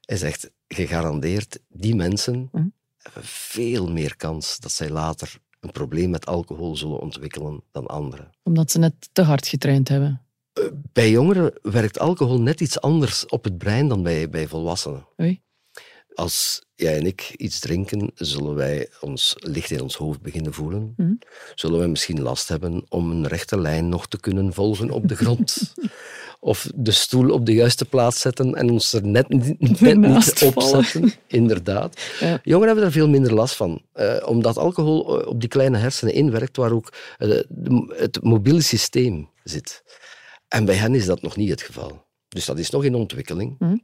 Hij 0.00 0.16
zegt, 0.16 0.50
gegarandeerd, 0.68 1.58
die 1.68 1.94
mensen 1.94 2.48
Mhm. 2.52 2.66
hebben 2.98 3.24
veel 3.24 3.90
meer 3.90 4.16
kans 4.16 4.58
dat 4.58 4.72
zij 4.72 4.90
later 4.90 5.38
een 5.60 5.72
probleem 5.72 6.10
met 6.10 6.26
alcohol 6.26 6.76
zullen 6.76 7.00
ontwikkelen 7.00 7.62
dan 7.70 7.86
anderen. 7.86 8.30
Omdat 8.42 8.70
ze 8.70 8.78
net 8.78 9.08
te 9.12 9.22
hard 9.22 9.46
getraind 9.46 9.88
hebben. 9.88 10.22
Bij 10.92 11.10
jongeren 11.10 11.52
werkt 11.62 11.98
alcohol 11.98 12.40
net 12.40 12.60
iets 12.60 12.80
anders 12.80 13.26
op 13.26 13.44
het 13.44 13.58
brein 13.58 13.88
dan 13.88 14.02
bij, 14.02 14.28
bij 14.30 14.48
volwassenen. 14.48 15.06
Oei. 15.20 15.42
Als 16.14 16.62
jij 16.74 16.96
en 16.96 17.06
ik 17.06 17.34
iets 17.36 17.58
drinken, 17.60 18.10
zullen 18.14 18.54
wij 18.54 18.88
ons 19.00 19.34
licht 19.38 19.70
in 19.70 19.80
ons 19.82 19.96
hoofd 19.96 20.20
beginnen 20.20 20.52
voelen. 20.52 20.94
Mhm. 20.96 21.12
Zullen 21.54 21.78
wij 21.78 21.88
misschien 21.88 22.22
last 22.22 22.48
hebben 22.48 22.84
om 22.88 23.10
een 23.10 23.26
rechte 23.26 23.60
lijn 23.60 23.88
nog 23.88 24.08
te 24.08 24.20
kunnen 24.20 24.52
volgen 24.52 24.90
op 24.90 25.08
de 25.08 25.16
grond. 25.16 25.74
of 26.40 26.70
de 26.74 26.90
stoel 26.90 27.30
op 27.30 27.46
de 27.46 27.52
juiste 27.52 27.84
plaats 27.84 28.20
zetten 28.20 28.54
en 28.54 28.70
ons 28.70 28.92
er 28.92 29.06
net, 29.06 29.28
niet- 29.28 29.60
net 29.80 29.80
Ernaast 29.82 30.40
niet 30.42 30.54
op 30.56 30.62
zetten. 30.62 31.12
Inderdaad. 31.26 32.00
Ja. 32.20 32.40
Jongeren 32.42 32.66
hebben 32.68 32.84
er 32.84 32.92
veel 32.92 33.08
minder 33.08 33.34
last 33.34 33.56
van. 33.56 33.82
eh, 33.92 34.16
omdat 34.26 34.56
alcohol 34.56 35.20
eh, 35.20 35.26
op 35.28 35.40
die 35.40 35.48
kleine 35.48 35.78
hersenen 35.78 36.14
inwerkt 36.14 36.56
waar 36.56 36.72
ook 36.72 36.92
eh, 37.18 37.28
het 37.88 38.18
mobiele 38.22 38.62
systeem 38.62 39.28
zit. 39.44 39.82
En 40.50 40.64
bij 40.64 40.74
hen 40.74 40.94
is 40.94 41.06
dat 41.06 41.22
nog 41.22 41.36
niet 41.36 41.50
het 41.50 41.62
geval. 41.62 42.06
Dus 42.28 42.44
dat 42.44 42.58
is 42.58 42.70
nog 42.70 42.84
in 42.84 42.94
ontwikkeling. 42.94 43.56
Mhm. 43.58 43.76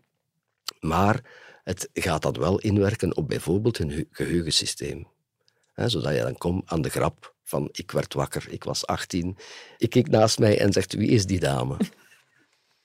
Maar 0.80 1.20
het 1.64 1.88
gaat 1.92 2.22
dat 2.22 2.36
wel 2.36 2.58
inwerken 2.58 3.16
op 3.16 3.28
bijvoorbeeld 3.28 3.78
hun 3.78 3.90
hu- 3.90 4.08
geheugensysteem. 4.10 5.06
Zodat 5.74 6.14
je 6.14 6.20
dan 6.20 6.36
komt 6.36 6.70
aan 6.70 6.82
de 6.82 6.88
grap 6.88 7.34
Van, 7.44 7.68
ik 7.72 7.90
werd 7.90 8.14
wakker, 8.14 8.46
ik 8.50 8.64
was 8.64 8.86
18. 8.86 9.36
Ik 9.78 9.90
keek 9.90 10.08
naast 10.08 10.38
mij 10.38 10.60
en 10.60 10.72
zegt, 10.72 10.92
wie 10.92 11.08
is 11.08 11.26
die 11.26 11.40
dame? 11.40 11.76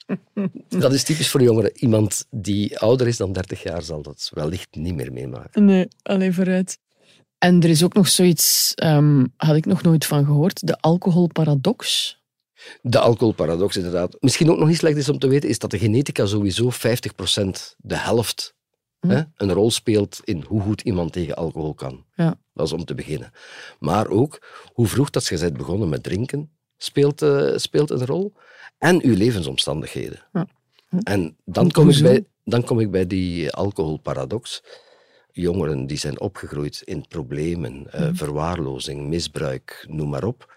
dat 0.68 0.94
is 0.94 1.04
typisch 1.04 1.30
voor 1.30 1.42
jongeren. 1.42 1.72
Iemand 1.78 2.26
die 2.30 2.80
ouder 2.80 3.08
is 3.08 3.18
dan 3.18 3.34
30 3.34 3.64
jaar 3.64 3.82
zal 3.82 4.02
dat 4.02 4.32
wellicht 4.34 4.76
niet 4.76 4.96
meer 4.96 5.14
meemaken. 5.14 5.66
Nee, 5.66 5.88
alleen 6.02 6.34
vooruit. 6.34 6.78
En 7.38 7.62
er 7.62 7.70
is 7.70 7.84
ook 7.84 7.94
nog 7.94 8.08
zoiets, 8.08 8.74
um, 8.84 9.34
had 9.38 9.56
ik 9.56 9.66
nog 9.66 9.82
nooit 9.82 10.06
van 10.06 10.26
gehoord, 10.26 10.68
de 10.68 10.80
alcoholparadox. 10.80 12.20
De 12.82 13.00
alcoholparadox, 13.00 13.78
inderdaad. 13.78 14.18
Misschien 14.20 14.52
ook 14.52 14.58
nog 14.58 14.68
niet 14.68 14.78
slecht 14.78 14.98
is 14.98 15.10
om 15.10 15.20
te 15.20 15.28
weten, 15.28 15.50
is 15.50 15.60
dat 15.60 15.72
de 15.72 15.80
genetica 15.80 16.26
sowieso 16.26 16.72
50% 16.72 16.76
de 17.78 17.98
helft 17.98 18.56
hm. 19.00 19.10
hè, 19.10 19.22
een 19.36 19.54
rol 19.54 19.72
speelt 19.72 20.20
in 20.24 20.44
hoe 20.48 20.62
goed 20.62 20.82
iemand 20.82 21.14
tegen 21.14 21.36
alcohol 21.36 21.74
kan. 21.74 22.06
Ja. 22.16 22.40
Dat 22.54 22.66
is 22.66 22.74
om 22.74 22.86
te 22.86 22.96
beginnen. 22.96 23.32
Maar 23.80 24.08
ook 24.08 24.48
hoe 24.74 24.88
vroeg 24.88 25.10
dat 25.10 25.28
je 25.28 25.40
bent 25.40 25.58
begonnen 25.58 25.90
met 25.90 26.04
drinken 26.04 26.52
speelt, 26.78 27.22
uh, 27.22 27.58
speelt 27.58 27.90
een 27.90 28.06
rol. 28.06 28.34
En 28.78 29.04
uw 29.04 29.16
levensomstandigheden. 29.16 30.28
Ja. 30.34 30.48
En 31.04 31.38
dan 31.46 31.72
kom, 31.72 31.90
ik 31.90 32.02
bij, 32.02 32.26
dan 32.44 32.64
kom 32.64 32.80
ik 32.80 32.92
bij 32.92 33.08
die 33.08 33.52
alcoholparadox 33.52 34.64
jongeren 35.32 35.88
die 35.88 35.98
zijn 35.98 36.20
opgegroeid 36.20 36.82
in 36.86 37.08
problemen, 37.08 37.88
uh, 37.96 38.10
verwaarlozing, 38.14 39.08
misbruik, 39.08 39.86
noem 39.90 40.10
maar 40.10 40.24
op. 40.24 40.56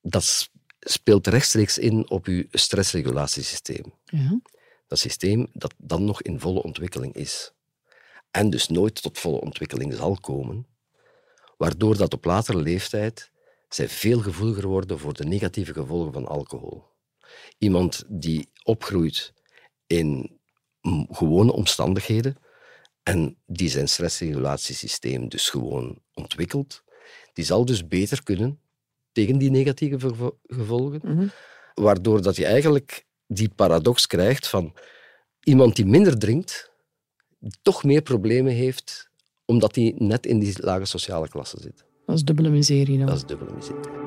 Dat 0.00 0.50
speelt 0.84 1.26
rechtstreeks 1.26 1.78
in 1.78 2.10
op 2.10 2.26
uw 2.26 2.44
stressregulatiesysteem. 2.50 3.92
Ja. 4.04 4.40
Dat 4.86 4.98
systeem 4.98 5.46
dat 5.52 5.74
dan 5.76 6.04
nog 6.04 6.22
in 6.22 6.40
volle 6.40 6.62
ontwikkeling 6.62 7.14
is. 7.14 7.52
En 8.30 8.50
dus 8.50 8.68
nooit 8.68 9.02
tot 9.02 9.18
volle 9.18 9.40
ontwikkeling 9.40 9.94
zal 9.94 10.18
komen, 10.20 10.66
waardoor 11.56 11.96
dat 11.96 12.14
op 12.14 12.24
latere 12.24 12.58
leeftijd 12.58 13.30
zij 13.68 13.88
veel 13.88 14.20
gevoeliger 14.20 14.66
worden 14.66 14.98
voor 14.98 15.12
de 15.12 15.24
negatieve 15.24 15.72
gevolgen 15.72 16.12
van 16.12 16.26
alcohol. 16.26 16.84
Iemand 17.58 18.04
die 18.08 18.48
opgroeit 18.62 19.32
in 19.86 20.40
gewone 21.08 21.52
omstandigheden, 21.52 22.36
en 23.02 23.36
die 23.46 23.68
zijn 23.68 23.88
stressregulatiesysteem 23.88 25.28
dus 25.28 25.50
gewoon 25.50 25.98
ontwikkelt, 26.14 26.84
die 27.32 27.44
zal 27.44 27.64
dus 27.64 27.86
beter 27.86 28.22
kunnen 28.22 28.60
tegen 29.14 29.38
die 29.38 29.50
negatieve 29.50 30.32
gevolgen, 30.46 31.00
mhm. 31.04 31.26
waardoor 31.74 32.22
dat 32.22 32.36
je 32.36 32.44
eigenlijk 32.44 33.06
die 33.26 33.48
paradox 33.48 34.06
krijgt 34.06 34.48
van 34.48 34.72
iemand 35.42 35.76
die 35.76 35.86
minder 35.86 36.18
drinkt, 36.18 36.70
toch 37.62 37.84
meer 37.84 38.02
problemen 38.02 38.52
heeft, 38.52 39.08
omdat 39.44 39.74
hij 39.74 39.94
net 39.98 40.26
in 40.26 40.38
die 40.38 40.54
lage 40.56 40.84
sociale 40.84 41.28
klasse 41.28 41.60
zit. 41.60 41.84
Dat 42.06 42.16
is 42.16 42.24
dubbele 42.24 42.50
miserie 42.50 42.98
dan. 42.98 43.06
Dat 43.06 43.16
is 43.16 43.24
dubbele 43.24 43.52
miserie. 43.54 44.02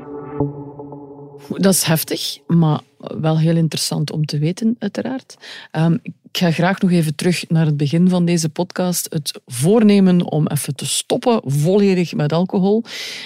Dat 1.57 1.73
is 1.73 1.83
heftig, 1.83 2.39
maar 2.47 2.81
wel 2.97 3.39
heel 3.39 3.55
interessant 3.55 4.11
om 4.11 4.25
te 4.25 4.37
weten, 4.37 4.75
uiteraard. 4.79 5.37
Um, 5.71 6.01
ik 6.37 6.43
ga 6.43 6.51
graag 6.51 6.79
nog 6.79 6.91
even 6.91 7.15
terug 7.15 7.49
naar 7.49 7.65
het 7.65 7.77
begin 7.77 8.09
van 8.09 8.25
deze 8.25 8.49
podcast. 8.49 9.07
Het 9.09 9.39
voornemen 9.45 10.23
om 10.31 10.47
even 10.47 10.75
te 10.75 10.85
stoppen, 10.85 11.41
volledig 11.45 12.13
met 12.13 12.31
alcohol. 12.33 12.83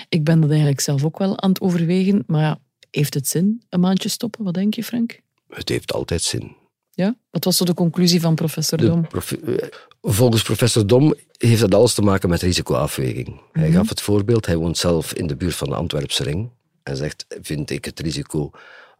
Ik 0.09 0.23
ben 0.23 0.39
dat 0.41 0.49
eigenlijk 0.49 0.79
zelf 0.79 1.03
ook 1.03 1.17
wel 1.17 1.41
aan 1.41 1.49
het 1.49 1.61
overwegen. 1.61 2.23
Maar 2.27 2.41
ja, 2.41 2.59
heeft 2.91 3.13
het 3.13 3.27
zin, 3.27 3.61
een 3.69 3.79
maandje 3.79 4.09
stoppen? 4.09 4.43
Wat 4.43 4.53
denk 4.53 4.73
je, 4.73 4.83
Frank? 4.83 5.19
Het 5.49 5.69
heeft 5.69 5.93
altijd 5.93 6.21
zin. 6.21 6.55
Ja? 6.91 7.15
Wat 7.31 7.43
was 7.43 7.57
zo 7.57 7.65
de 7.65 7.73
conclusie 7.73 8.21
van 8.21 8.35
professor 8.35 8.77
Dom? 8.77 9.07
Eh, 9.13 9.53
volgens 10.01 10.41
professor 10.43 10.87
Dom 10.87 11.13
heeft 11.37 11.61
dat 11.61 11.73
alles 11.73 11.93
te 11.93 12.01
maken 12.01 12.29
met 12.29 12.41
risicoafweging. 12.41 13.41
Hij 13.51 13.67
Mhm. 13.67 13.77
gaf 13.77 13.89
het 13.89 14.01
voorbeeld, 14.01 14.45
hij 14.45 14.57
woont 14.57 14.77
zelf 14.77 15.13
in 15.13 15.27
de 15.27 15.35
buurt 15.35 15.55
van 15.55 15.69
de 15.69 15.75
Antwerpse 15.75 16.23
ring. 16.23 16.49
En 16.83 16.97
zegt, 16.97 17.25
vind 17.41 17.69
ik 17.69 17.85
het 17.85 17.99
risico 17.99 18.51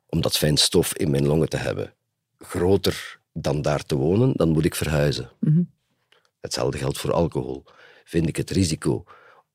om 0.09 0.21
dat 0.21 0.37
fijn 0.37 0.57
stof 0.57 0.93
in 0.97 1.11
mijn 1.11 1.25
longen 1.27 1.49
te 1.49 1.57
hebben 1.57 1.93
groter 2.39 3.19
dan 3.33 3.61
daar 3.61 3.83
te 3.83 3.95
wonen, 3.95 4.31
dan 4.35 4.49
moet 4.49 4.65
ik 4.65 4.75
verhuizen. 4.75 5.31
Mhm. 5.39 5.61
Hetzelfde 6.39 6.77
geldt 6.77 6.97
voor 6.97 7.13
alcohol. 7.13 7.63
Vind 8.03 8.27
ik 8.27 8.35
het 8.35 8.49
risico 8.49 9.03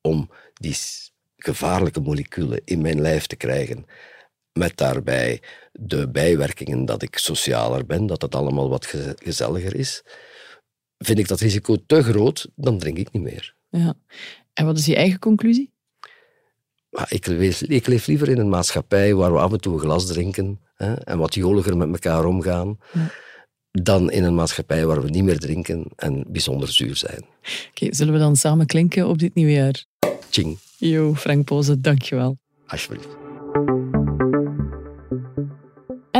om 0.01 0.29
die 0.53 0.75
gevaarlijke 1.37 1.99
moleculen 1.99 2.61
in 2.65 2.81
mijn 2.81 3.01
lijf 3.01 3.27
te 3.27 3.35
krijgen, 3.35 3.85
met 4.53 4.77
daarbij 4.77 5.41
de 5.71 6.09
bijwerkingen 6.09 6.85
dat 6.85 7.01
ik 7.01 7.17
socialer 7.17 7.85
ben, 7.85 8.05
dat 8.05 8.21
het 8.21 8.35
allemaal 8.35 8.69
wat 8.69 8.85
gezelliger 9.15 9.75
is, 9.75 10.03
vind 10.97 11.19
ik 11.19 11.27
dat 11.27 11.39
risico 11.39 11.75
te 11.85 12.03
groot, 12.03 12.49
dan 12.55 12.77
drink 12.77 12.97
ik 12.97 13.11
niet 13.11 13.23
meer. 13.23 13.55
Ja. 13.69 13.93
En 14.53 14.65
wat 14.65 14.77
is 14.77 14.85
je 14.85 14.95
eigen 14.95 15.19
conclusie? 15.19 15.71
ik, 17.07 17.25
leef, 17.25 17.61
ik 17.61 17.87
leef 17.87 18.07
liever 18.07 18.29
in 18.29 18.37
een 18.37 18.49
maatschappij 18.49 19.13
waar 19.13 19.33
we 19.33 19.39
af 19.39 19.51
en 19.51 19.61
toe 19.61 19.73
een 19.73 19.79
glas 19.79 20.05
drinken 20.05 20.59
hè, 20.75 20.93
en 20.93 21.17
wat 21.17 21.33
joliger 21.33 21.77
met 21.77 21.87
elkaar 21.87 22.25
omgaan, 22.25 22.79
ja. 22.93 23.09
Dan 23.83 24.11
in 24.11 24.23
een 24.23 24.35
maatschappij 24.35 24.85
waar 24.85 25.01
we 25.01 25.09
niet 25.09 25.23
meer 25.23 25.39
drinken 25.39 25.85
en 25.95 26.23
bijzonder 26.27 26.67
zuur 26.67 26.95
zijn. 26.95 27.25
Oké, 27.69 27.93
zullen 27.95 28.13
we 28.13 28.19
dan 28.19 28.35
samen 28.35 28.65
klinken 28.65 29.07
op 29.07 29.17
dit 29.17 29.35
nieuwe 29.35 29.51
jaar? 29.51 29.85
Ching. 30.29 30.57
Yo, 30.77 31.15
Frank 31.15 31.45
Poze, 31.45 31.81
dankjewel. 31.81 32.37
Alsjeblieft. 32.67 33.26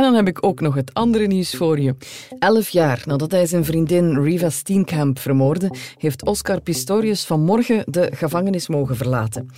Dan 0.08 0.16
heb 0.16 0.28
ik 0.28 0.44
ook 0.46 0.60
nog 0.60 0.74
het 0.74 0.94
andere 0.94 1.26
nieuws 1.26 1.54
voor 1.54 1.80
je. 1.80 1.94
Elf 2.38 2.68
jaar 2.68 3.02
nadat 3.06 3.30
hij 3.30 3.46
zijn 3.46 3.64
vriendin 3.64 4.22
Riva 4.22 4.50
Steenkamp 4.50 5.18
vermoordde, 5.18 5.70
heeft 5.98 6.26
Oscar 6.26 6.60
Pistorius 6.60 7.24
vanmorgen 7.24 7.84
de 7.86 8.10
gevangenis 8.14 8.68
mogen 8.68 8.96
verlaten. 8.96 9.48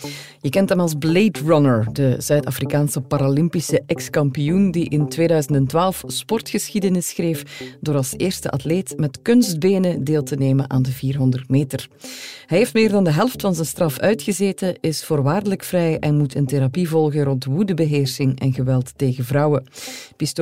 Je 0.41 0.49
kent 0.49 0.69
hem 0.69 0.81
als 0.81 0.95
Blade 0.95 1.39
Runner, 1.45 1.87
de 1.93 2.17
Zuid-Afrikaanse 2.19 3.01
Paralympische 3.01 3.83
ex-kampioen 3.87 4.71
die 4.71 4.89
in 4.89 5.09
2012 5.09 6.03
sportgeschiedenis 6.07 7.09
schreef 7.09 7.43
door 7.81 7.97
als 7.97 8.15
eerste 8.17 8.51
atleet 8.51 8.95
met 8.97 9.23
kunstbenen 9.23 10.05
deel 10.05 10.23
te 10.23 10.37
nemen 10.37 10.71
aan 10.71 10.83
de 10.83 10.93
400 10.93 11.49
meter. 11.49 11.89
Hij 12.47 12.59
heeft 12.59 12.75
meer 12.75 12.91
dan 12.91 13.05
de 13.05 13.13
helft 13.13 13.41
van 13.41 13.55
zijn 13.55 13.67
straf 13.67 13.99
uitgezeten, 13.99 14.77
is 14.81 15.05
voorwaardelijk 15.05 15.65
vrij 15.65 15.99
en 15.99 16.17
moet 16.17 16.35
een 16.35 16.47
therapie 16.47 16.89
volgen 16.89 17.25
rond 17.25 17.45
woedebeheersing 17.45 18.41
en 18.41 18.53
geweld 18.53 18.93
tegen 18.97 19.25
vrouwen. 19.25 19.65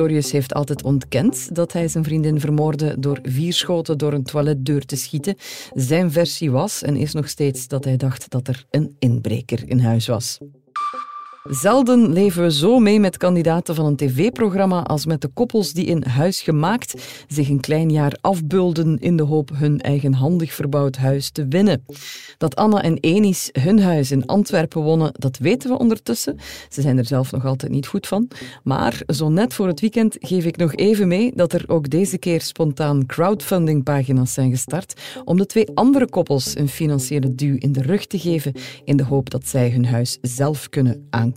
Heeft 0.07 0.53
altijd 0.53 0.83
ontkend 0.83 1.55
dat 1.55 1.73
hij 1.73 1.87
zijn 1.87 2.03
vriendin 2.03 2.39
vermoordde 2.39 2.99
door 2.99 3.19
vier 3.23 3.53
schoten 3.53 3.97
door 3.97 4.13
een 4.13 4.23
toiletdeur 4.23 4.85
te 4.85 4.95
schieten. 4.95 5.35
Zijn 5.73 6.11
versie 6.11 6.51
was 6.51 6.81
en 6.81 6.95
is 6.95 7.13
nog 7.13 7.29
steeds 7.29 7.67
dat 7.67 7.83
hij 7.83 7.97
dacht 7.97 8.29
dat 8.29 8.47
er 8.47 8.65
een 8.69 8.95
inbreker 8.99 9.69
in 9.69 9.79
huis 9.79 10.07
was. 10.07 10.37
Zelden 11.43 12.13
leven 12.13 12.43
we 12.43 12.51
zo 12.51 12.79
mee 12.79 12.99
met 12.99 13.17
kandidaten 13.17 13.75
van 13.75 13.85
een 13.85 13.95
tv-programma 13.95 14.83
als 14.83 15.05
met 15.05 15.21
de 15.21 15.27
koppels 15.27 15.73
die 15.73 15.85
in 15.85 16.03
Huis 16.03 16.41
Gemaakt 16.41 16.93
zich 17.27 17.49
een 17.49 17.59
klein 17.59 17.89
jaar 17.91 18.17
afbeulden 18.21 18.97
in 18.97 19.17
de 19.17 19.23
hoop 19.23 19.49
hun 19.53 19.81
eigenhandig 19.81 20.53
verbouwd 20.53 20.95
huis 20.95 21.29
te 21.29 21.47
winnen. 21.47 21.85
Dat 22.37 22.55
Anna 22.55 22.81
en 22.81 22.97
Enis 22.97 23.49
hun 23.51 23.81
huis 23.81 24.11
in 24.11 24.25
Antwerpen 24.25 24.81
wonnen, 24.81 25.11
dat 25.13 25.37
weten 25.37 25.69
we 25.69 25.77
ondertussen. 25.77 26.37
Ze 26.69 26.81
zijn 26.81 26.97
er 26.97 27.05
zelf 27.05 27.31
nog 27.31 27.45
altijd 27.45 27.71
niet 27.71 27.87
goed 27.87 28.07
van. 28.07 28.27
Maar 28.63 29.01
zo 29.07 29.29
net 29.29 29.53
voor 29.53 29.67
het 29.67 29.79
weekend 29.79 30.15
geef 30.19 30.45
ik 30.45 30.57
nog 30.57 30.75
even 30.75 31.07
mee 31.07 31.31
dat 31.35 31.53
er 31.53 31.63
ook 31.67 31.89
deze 31.89 32.17
keer 32.17 32.41
spontaan 32.41 33.05
crowdfundingpagina's 33.05 34.33
zijn 34.33 34.51
gestart 34.51 35.01
om 35.25 35.37
de 35.37 35.45
twee 35.45 35.67
andere 35.73 36.09
koppels 36.09 36.57
een 36.57 36.69
financiële 36.69 37.35
duw 37.35 37.55
in 37.57 37.71
de 37.71 37.81
rug 37.81 38.05
te 38.05 38.19
geven 38.19 38.53
in 38.83 38.97
de 38.97 39.03
hoop 39.03 39.29
dat 39.29 39.47
zij 39.47 39.69
hun 39.69 39.85
huis 39.85 40.17
zelf 40.21 40.69
kunnen 40.69 41.07
aankopen 41.09 41.28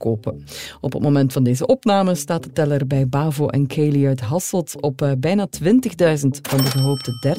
Op 0.80 0.92
het 0.92 1.02
moment 1.02 1.32
van 1.32 1.44
deze 1.44 1.66
opname 1.66 2.14
staat 2.14 2.42
de 2.42 2.52
teller 2.52 2.86
bij 2.86 3.08
Bavo 3.08 3.46
en 3.46 3.66
Kaylee 3.66 4.06
uit 4.06 4.20
Hasselt 4.20 4.80
op 4.80 5.02
uh, 5.02 5.12
bijna 5.18 5.48
20.000 5.64 5.70
van 6.42 6.58
de 6.58 6.70
gehoopte 6.70 7.36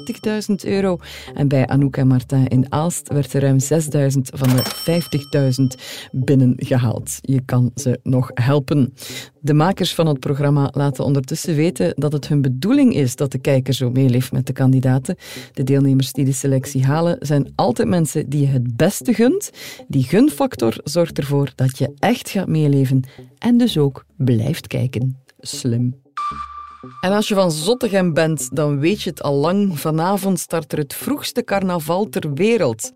30.000 0.50 0.70
euro. 0.70 0.98
En 1.34 1.48
bij 1.48 1.68
Anouk 1.68 1.98
en 1.98 2.08
Martin 2.08 2.48
in 2.48 2.66
Aalst 2.70 3.08
werd 3.08 3.34
er 3.34 3.42
ruim 3.42 3.58
6.000 3.62 3.68
van 4.22 4.50
de 4.50 4.64
50.000 5.72 5.82
binnengehaald. 6.12 7.18
Je 7.22 7.42
kan 7.46 7.72
ze 7.76 8.00
nog 8.04 8.32
helpen. 8.34 8.94
De 9.46 9.54
makers 9.54 9.96
van 9.96 10.08
het 10.08 10.20
programma 10.20 10.70
laten 10.74 11.04
ondertussen 11.04 11.56
weten 11.56 11.94
dat 11.96 12.12
het 12.12 12.28
hun 12.28 12.42
bedoeling 12.42 12.96
is 12.96 13.16
dat 13.16 13.32
de 13.32 13.38
kijker 13.38 13.74
zo 13.74 13.90
meeleeft 13.90 14.32
met 14.32 14.48
de 14.48 14.54
kandidaten. 14.54 15.16
De 15.54 15.64
deelnemers 15.64 16.12
die 16.12 16.26
de 16.26 16.32
selectie 16.32 16.86
halen 16.86 17.18
zijn 17.20 17.52
altijd 17.56 17.88
mensen 17.88 18.30
die 18.30 18.42
je 18.42 18.48
het 18.48 18.76
beste 18.76 19.14
gunt. 19.14 19.50
Die 19.88 20.04
gunfactor 20.04 20.76
zorgt 20.84 21.18
ervoor 21.18 21.52
dat 21.56 21.78
je 21.78 21.94
echt 22.00 22.30
gaat 22.30 22.48
meeleven 22.48 23.08
en 23.38 23.58
dus 23.58 23.78
ook 23.78 24.06
blijft 24.18 24.68
kijken. 24.68 25.24
Slim. 25.40 26.02
En 27.02 27.12
als 27.12 27.28
je 27.28 27.36
van 27.36 27.52
Zottegem 27.52 28.14
bent, 28.14 28.56
dan 28.56 28.80
weet 28.80 29.02
je 29.02 29.10
het 29.10 29.24
al 29.24 29.36
lang. 29.36 29.80
Vanavond 29.80 30.40
start 30.40 30.72
er 30.72 30.78
het 30.78 30.94
vroegste 30.94 31.44
carnaval 31.44 32.10
ter 32.10 32.34
wereld. 32.34 32.92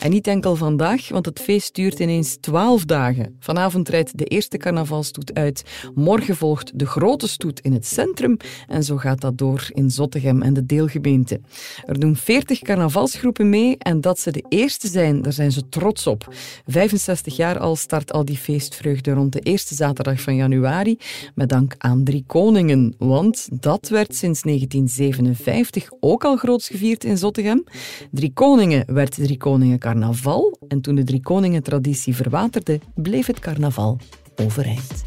En 0.00 0.10
niet 0.10 0.26
enkel 0.26 0.56
vandaag, 0.56 1.08
want 1.08 1.26
het 1.26 1.40
feest 1.40 1.74
duurt 1.74 1.98
ineens 1.98 2.36
twaalf 2.40 2.84
dagen. 2.84 3.36
Vanavond 3.40 3.88
rijdt 3.88 4.18
de 4.18 4.24
eerste 4.24 4.56
carnavalstoet 4.56 5.34
uit. 5.34 5.64
Morgen 5.94 6.36
volgt 6.36 6.78
de 6.78 6.86
grote 6.86 7.28
stoet 7.28 7.60
in 7.60 7.72
het 7.72 7.86
centrum. 7.86 8.36
En 8.66 8.84
zo 8.84 8.96
gaat 8.96 9.20
dat 9.20 9.38
door 9.38 9.66
in 9.72 9.90
Zottegem 9.90 10.42
en 10.42 10.54
de 10.54 10.66
deelgemeente. 10.66 11.40
Er 11.84 12.00
doen 12.00 12.16
40 12.16 12.60
carnavalsgroepen 12.60 13.48
mee 13.48 13.76
en 13.78 14.00
dat 14.00 14.18
ze 14.18 14.30
de 14.30 14.44
eerste 14.48 14.88
zijn, 14.88 15.22
daar 15.22 15.32
zijn 15.32 15.52
ze 15.52 15.68
trots 15.68 16.06
op. 16.06 16.34
65 16.66 17.36
jaar 17.36 17.58
al 17.58 17.76
start 17.76 18.12
al 18.12 18.24
die 18.24 18.36
feestvreugde 18.36 19.12
rond 19.12 19.32
de 19.32 19.40
eerste 19.40 19.74
zaterdag 19.74 20.20
van 20.20 20.36
januari, 20.36 20.98
met 21.34 21.48
dank 21.48 21.74
aan 21.78 22.04
Drie 22.04 22.24
Koningen. 22.26 22.94
Want 22.98 23.48
dat 23.52 23.88
werd 23.88 24.14
sinds 24.14 24.42
1957 24.42 25.88
ook 26.00 26.24
al 26.24 26.36
groots 26.36 26.68
gevierd 26.68 27.04
in 27.04 27.18
Zottegem. 27.18 27.64
Drie 28.10 28.32
Koningen 28.32 28.94
werd 28.94 29.14
Drie 29.14 29.36
Koningen 29.48 29.78
carnaval 29.78 30.58
en 30.68 30.80
toen 30.80 30.94
de 30.94 31.04
Drie 31.04 31.20
Koningen 31.20 31.62
traditie 31.62 32.16
verwaterde, 32.16 32.80
bleef 32.94 33.26
het 33.26 33.38
carnaval 33.38 33.98
overeind. 34.36 35.04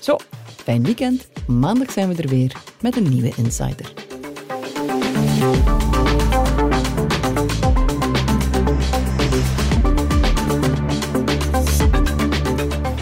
Zo, 0.00 0.16
fijn 0.56 0.82
weekend. 0.82 1.28
Maandag 1.46 1.90
zijn 1.90 2.08
we 2.08 2.22
er 2.22 2.28
weer 2.28 2.52
met 2.80 2.96
een 2.96 3.08
nieuwe 3.08 3.32
Insider. 3.36 3.92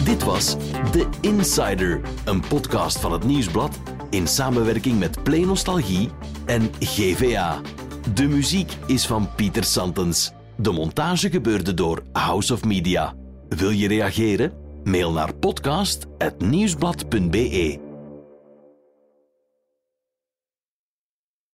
Dit 0.04 0.24
was 0.24 0.56
The 0.90 1.06
Insider, 1.20 2.00
een 2.24 2.40
podcast 2.48 2.98
van 2.98 3.12
het 3.12 3.24
Nieuwsblad 3.24 3.80
in 4.10 4.26
samenwerking 4.26 4.98
met 4.98 5.22
Play 5.22 5.44
Nostalgie 5.44 6.10
en 6.44 6.70
GVA. 6.80 7.60
De 8.14 8.26
muziek 8.26 8.72
is 8.86 9.06
van 9.06 9.34
Pieter 9.34 9.64
Santens. 9.64 10.32
De 10.56 10.72
montage 10.72 11.30
gebeurde 11.30 11.74
door 11.74 12.02
House 12.12 12.52
of 12.52 12.64
Media. 12.64 13.14
Wil 13.48 13.70
je 13.70 13.88
reageren? 13.88 14.52
Mail 14.84 15.12
naar 15.12 15.34
podcast.nieuwsblad.be. 15.34 17.83